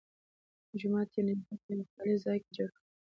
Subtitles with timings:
[0.79, 2.79] جومات یې نږدې په یوه خالي ځای کې جوړ کړ.